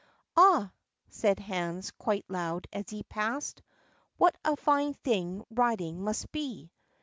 "Ah!" 0.35 0.71
said 1.09 1.37
Hans 1.39 1.91
quite 1.91 2.25
loud 2.27 2.65
as 2.73 2.89
he 2.89 3.03
passed, 3.03 3.61
"what 4.17 4.35
a 4.43 4.55
fine 4.55 4.95
thing 4.95 5.45
riding 5.51 6.03
must 6.03 6.31
be. 6.31 6.71